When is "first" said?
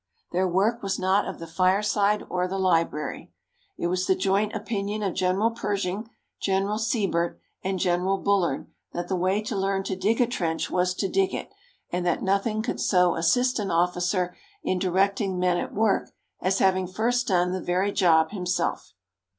16.87-17.27